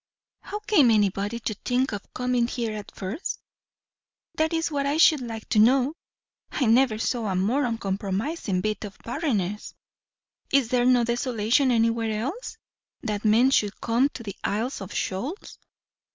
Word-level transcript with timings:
"How 0.39 0.57
came 0.61 0.89
anybody 0.89 1.39
to 1.41 1.53
think 1.53 1.91
of 1.91 2.11
coming 2.11 2.47
here 2.47 2.75
at 2.75 2.89
first? 2.95 3.39
that 4.33 4.51
is 4.51 4.71
what 4.71 4.87
I 4.87 4.97
should 4.97 5.21
like 5.21 5.47
to 5.49 5.59
know. 5.59 5.93
I 6.51 6.65
never 6.65 6.97
saw 6.97 7.27
a 7.27 7.35
more 7.35 7.65
uncompromising 7.65 8.61
bit 8.61 8.83
of 8.83 8.97
barrenness. 9.05 9.75
Is 10.51 10.69
there 10.69 10.85
no 10.85 11.03
desolation 11.03 11.69
anywhere 11.69 12.19
else, 12.19 12.57
that 13.03 13.25
men 13.25 13.51
should 13.51 13.79
come 13.79 14.09
to 14.15 14.23
the 14.23 14.35
Isles 14.43 14.81
of 14.81 14.91
Shoals?" 14.91 15.59